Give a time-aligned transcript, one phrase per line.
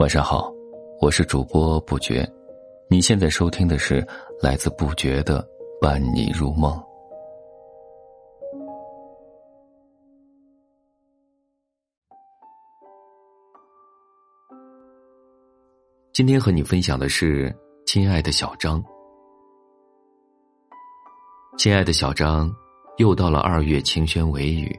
[0.00, 0.50] 晚上好，
[0.98, 2.26] 我是主播不觉，
[2.88, 4.02] 你现在收听的是
[4.40, 5.46] 来自不觉的
[5.78, 6.82] 伴你入梦。
[16.14, 17.54] 今天和你分享的是，
[17.84, 18.82] 亲爱的小张，
[21.58, 22.50] 亲爱的小张，
[22.96, 24.74] 又到了二月晴轩微雨，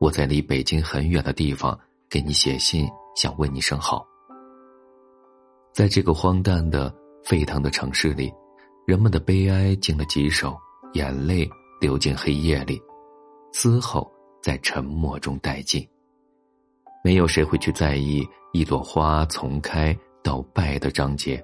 [0.00, 1.78] 我在离北京很远的地方
[2.10, 4.04] 给你写信，想问你声好。
[5.78, 6.92] 在这个荒诞的、
[7.22, 8.34] 沸腾的城市里，
[8.84, 10.58] 人们的悲哀进了几首，
[10.94, 11.48] 眼泪
[11.80, 12.82] 流进黑夜里，
[13.52, 14.10] 嘶吼
[14.42, 15.88] 在沉默中殆尽。
[17.04, 21.40] 没有谁会去在意一朵花从开到败的章节。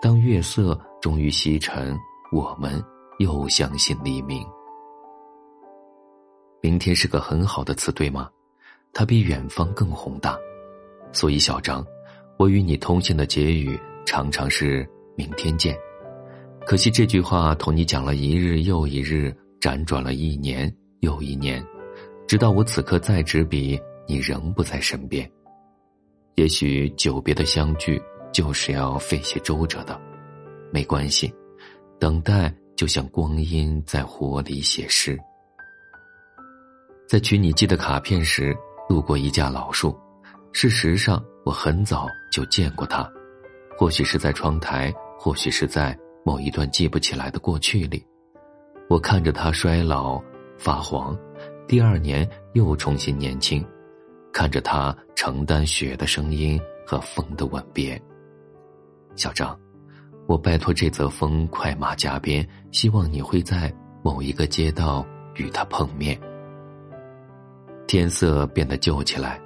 [0.00, 1.98] 当月色终于西沉，
[2.30, 2.80] 我们
[3.18, 4.46] 又相信黎明。
[6.60, 8.30] 明天是个很好的词，对吗？
[8.92, 10.38] 它比远方更宏大，
[11.10, 11.84] 所以小张。
[12.36, 15.76] 我与你通信的结语常常是“明天见”，
[16.66, 21.64] 可惜这句话同你讲了一日又一日，辗转了一年又一年，
[22.26, 25.30] 直到我此刻再执笔，你仍不在身边。
[26.34, 29.98] 也许久别的相聚就是要费些周折的，
[30.72, 31.32] 没关系，
[32.00, 35.16] 等待就像光阴在火里写诗。
[37.08, 38.52] 在取你寄的卡片时，
[38.88, 39.96] 路过一架老树，
[40.52, 41.24] 事实上。
[41.44, 43.06] 我很早就见过他，
[43.76, 48.02] 或许是在窗台，或许是在某一段记不起来的过去里。
[48.88, 50.22] 我看着他衰老
[50.58, 51.16] 发黄，
[51.68, 53.62] 第二年又重新年轻，
[54.32, 58.00] 看着他承担雪的声音和风的吻别。
[59.14, 59.58] 小张，
[60.26, 63.70] 我拜托这则风快马加鞭，希望你会在
[64.02, 66.18] 某一个街道与他碰面。
[67.86, 69.38] 天色变得旧起来。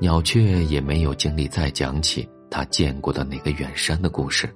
[0.00, 4.52] 鸟雀也没有精力再讲起他见过的那个远山的故事，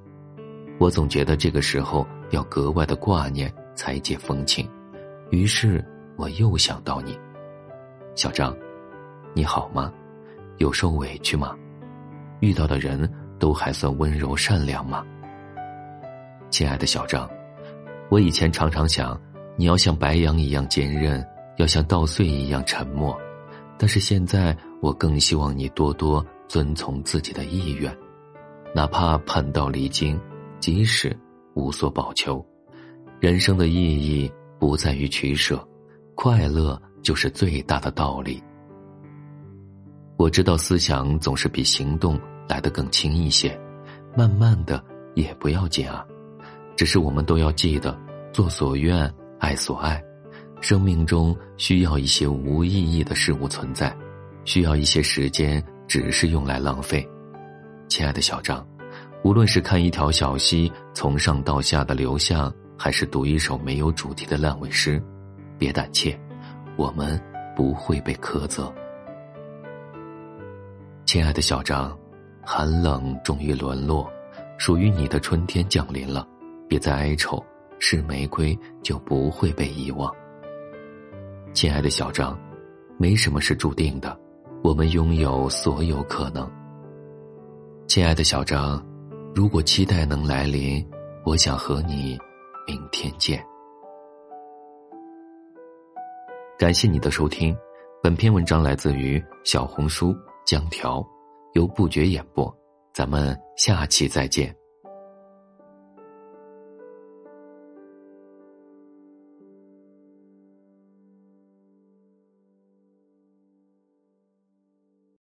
[0.79, 4.69] 我总觉得这个时候要格外的挂念才解风情，
[5.31, 5.85] 于是
[6.17, 7.19] 我又想到你，
[8.15, 8.55] 小张，
[9.33, 9.93] 你好吗？
[10.59, 11.57] 有受委屈吗？
[12.41, 15.05] 遇到的人都还算温柔善良吗？
[16.51, 17.29] 亲爱的小张，
[18.11, 19.19] 我以前常常想，
[19.57, 21.25] 你要像白杨一样坚韧，
[21.59, 23.17] 要像稻穗一样沉默。
[23.81, 27.97] 但是现在，我更希望你多多遵从自己的意愿，
[28.75, 30.19] 哪怕叛道离经，
[30.61, 31.17] 即使
[31.55, 32.45] 无所保求。
[33.21, 35.67] 人生的意义不在于取舍，
[36.15, 38.43] 快乐就是最大的道理。
[40.17, 42.19] 我知道思想总是比行动
[42.49, 43.59] 来得更轻一些，
[44.17, 44.83] 慢慢的
[45.15, 46.05] 也不要紧啊。
[46.77, 47.99] 只是我们都要记得，
[48.33, 50.03] 做所愿，爱所爱。
[50.61, 53.97] 生命中需要一些无意义的事物存在，
[54.45, 57.07] 需要一些时间，只是用来浪费。
[57.89, 58.67] 亲爱的小张，
[59.23, 65.03] 无论是看一条小溪从上到下的流向，还是读一首没有主题的烂尾诗，
[65.59, 66.19] 别胆怯，
[66.77, 67.21] 我们
[67.57, 68.73] 不会被苛责。
[71.05, 71.97] 亲爱的小张，
[72.45, 74.11] 寒冷终于沦落，
[74.59, 76.27] 属于你的春天降临了，
[76.69, 77.43] 别再哀愁，
[77.79, 80.15] 是玫瑰就不会被遗忘。
[81.55, 82.39] 亲爱的小张，
[82.99, 84.17] 没什么是注定的，
[84.63, 86.51] 我们拥有所有可能。
[87.87, 88.85] 亲爱的小张，
[89.35, 90.85] 如果期待能来临，
[91.25, 92.19] 我想和你
[92.67, 93.43] 明天见。
[96.59, 97.57] 感谢你的收听，
[98.03, 100.15] 本篇文章来自于小红书
[100.45, 101.07] 江条，
[101.55, 102.53] 由不觉演播，
[102.93, 104.55] 咱们下期再见。